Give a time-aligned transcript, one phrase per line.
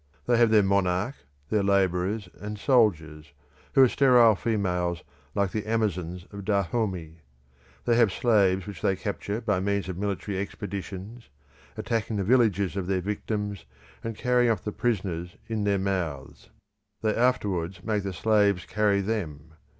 [0.25, 1.13] They have their monarch,
[1.51, 3.33] their labourers, and soldiers,
[3.75, 5.03] who are sterile females
[5.35, 7.19] like the Amazons of Dahomey.
[7.85, 11.29] They have slaves which they capture by means of military expeditions,
[11.77, 13.65] attacking the villages of their victims
[14.03, 16.49] and carrying off the prisoners in their mouths.
[17.03, 19.53] They afterwards make the slaves carry them.